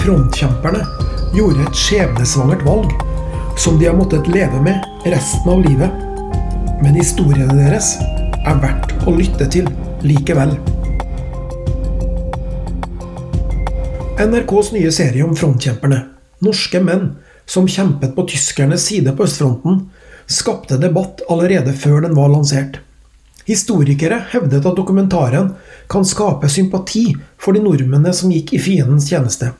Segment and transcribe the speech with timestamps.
[0.00, 0.80] Frontkjemperne
[1.36, 2.92] gjorde et skjebnesvangert valg
[3.60, 5.92] som de har måttet leve med resten av livet.
[6.80, 7.90] Men historiene deres
[8.40, 9.68] er verdt å lytte til
[10.00, 10.56] likevel.
[14.24, 16.00] NRKs nye serie om frontkjemperne,
[16.48, 17.10] norske menn
[17.44, 19.90] som kjempet på tyskernes side på østfronten,
[20.24, 22.80] skapte debatt allerede før den var lansert.
[23.44, 25.58] Historikere hevdet at dokumentaren
[25.92, 29.52] kan skape sympati for de nordmennene som gikk i fiendens tjeneste.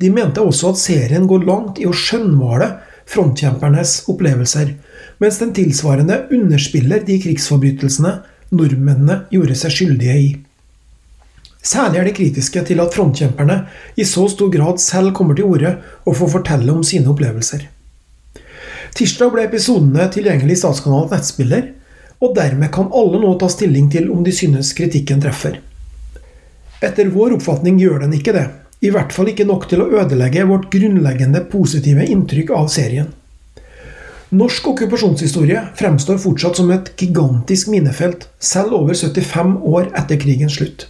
[0.00, 2.72] De mente også at serien går langt i å skjønnmale
[3.08, 4.74] frontkjempernes opplevelser,
[5.22, 8.18] mens den tilsvarende underspiller de krigsforbrytelsene
[8.56, 10.26] nordmennene gjorde seg skyldige i.
[11.66, 13.56] Særlig er de kritiske til at frontkjemperne
[13.98, 15.72] i så stor grad selv kommer til orde
[16.04, 17.64] og får fortelle om sine opplevelser.
[18.96, 21.72] Tirsdag ble episodene tilgjengelig i Statskanalens nettspiller,
[22.22, 25.58] og dermed kan alle nå ta stilling til om de synes kritikken treffer.
[26.84, 28.46] Etter vår oppfatning gjør den ikke det,
[28.86, 33.12] i hvert fall ikke nok til å ødelegge vårt grunnleggende positive inntrykk av serien.
[34.36, 40.88] Norsk okkupasjonshistorie fremstår fortsatt som et gigantisk minefelt, selv over 75 år etter krigens slutt.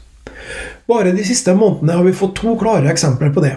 [0.89, 3.57] Bare de siste månedene har vi fått to klare eksempler på det.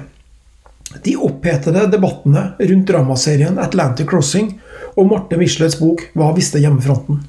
[1.05, 4.55] De opphetede debattene rundt dramaserien Atlantic Crossing
[4.97, 7.21] og Marte Michelets bok Hva visste hjemmefronten?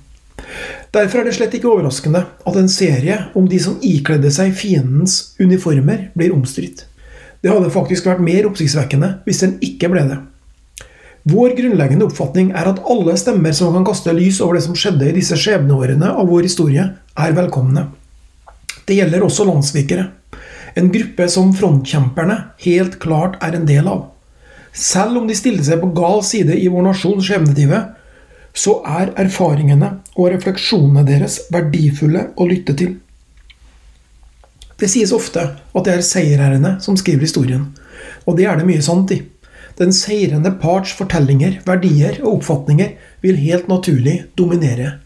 [0.91, 5.36] Derfor er det slett ikke overraskende at en serie om de som ikledde seg fiendens
[5.39, 6.89] uniformer, blir omstridt.
[7.41, 10.19] Det hadde faktisk vært mer oppsiktsvekkende hvis den ikke ble det.
[11.30, 15.10] Vår grunnleggende oppfatning er at alle stemmer som kan kaste lys over det som skjedde
[15.10, 17.91] i disse skjebneårene av vår historie, er velkomne.
[18.88, 20.06] Det gjelder også landssvikere.
[20.80, 24.06] En gruppe som frontkjemperne helt klart er en del av.
[24.72, 27.83] Selv om de stilte seg på gal side i vår nasjons skjebnetive,
[28.56, 32.96] så er erfaringene og refleksjonene deres verdifulle å lytte til.
[34.81, 37.69] Det sies ofte at det er seierherrene som skriver historien,
[38.25, 39.20] og det er det mye sant i.
[39.81, 44.98] Den seirende parts fortellinger, verdier og oppfatninger vil helt naturlig dominere.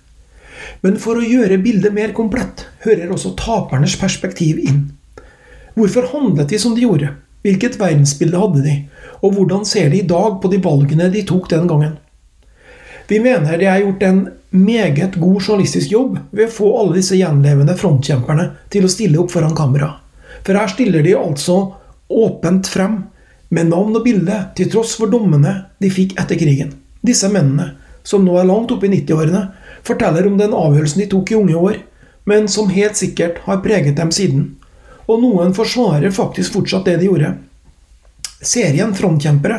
[0.82, 4.86] Men for å gjøre bildet mer komplett hører også tapernes perspektiv inn.
[5.74, 7.10] Hvorfor handlet de som de gjorde?
[7.44, 8.74] Hvilket verdensbilde hadde de?
[9.26, 11.98] Og hvordan ser de i dag på de valgene de tok den gangen?
[13.10, 14.20] Vi mener de har gjort en
[14.54, 19.32] meget god journalistisk jobb ved å få alle disse gjenlevende frontkjemperne til å stille opp
[19.34, 19.90] foran kamera.
[20.46, 21.58] For her stiller de altså
[22.12, 23.02] åpent frem,
[23.54, 26.72] med navn og bilde, til tross for dommene de fikk etter krigen.
[27.06, 27.74] Disse mennene,
[28.06, 29.44] som nå er langt oppe i 90-årene,
[29.86, 31.78] forteller om den avgjørelsen de tok i unge år,
[32.30, 34.54] men som helt sikkert har preget dem siden.
[35.06, 37.34] Og noen forsvarer faktisk fortsatt det de gjorde.
[38.44, 39.58] Serien Frontkjempere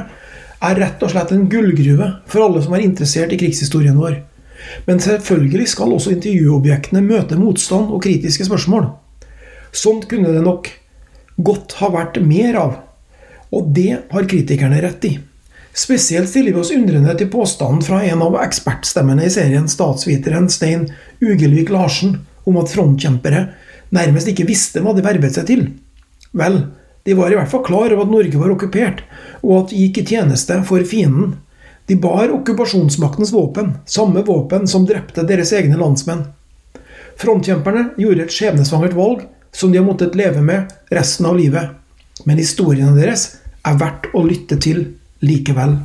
[0.66, 4.20] er rett og slett en gullgruve for alle som er interessert i krigshistorien vår.
[4.88, 8.90] Men selvfølgelig skal også intervjuobjektene møte motstand og kritiske spørsmål.
[9.76, 10.70] Sånt kunne det nok
[11.36, 12.76] godt ha vært mer av,
[13.56, 15.16] og det har kritikerne rett i.
[15.76, 20.88] Spesielt stiller vi oss undrende til påstanden fra en av ekspertstemmene i serien, statsviteren Stein
[21.20, 23.50] Ugelvik Larsen, om at frontkjempere
[23.96, 25.66] nærmest ikke visste hva de verbet seg til.
[26.36, 26.62] Vel,
[27.06, 29.04] de var i hvert fall klar over at Norge var okkupert,
[29.44, 31.36] og at de gikk i tjeneste for fienden.
[31.86, 36.24] De bar okkupasjonsmaktens våpen, samme våpen som drepte deres egne landsmenn.
[37.22, 41.78] Frontkjemperne gjorde et skjebnesvangert valg som de har måttet leve med resten av livet.
[42.26, 43.30] Men historiene deres
[43.66, 44.84] er verdt å lytte til
[45.22, 45.78] likevel.